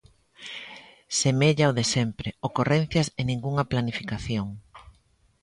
Semella 1.19 1.69
o 1.71 1.75
de 1.79 1.85
sempre: 1.95 2.29
ocorrencias 2.47 3.07
e 3.19 3.21
ningunha 3.23 3.67
planificación. 3.71 4.47